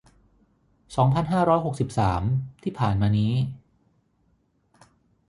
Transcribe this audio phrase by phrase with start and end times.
[0.95, 2.21] สองพันห้าร้อยหกสิบสาม
[2.63, 3.33] ที่ผ่านมานี้